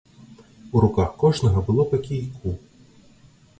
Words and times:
У 0.77 0.81
руках 0.85 1.11
кожнага 1.25 1.63
было 1.69 1.87
па 1.93 2.01
кійку. 2.09 2.57